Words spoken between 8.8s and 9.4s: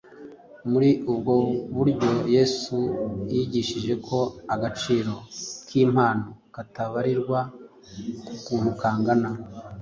ingana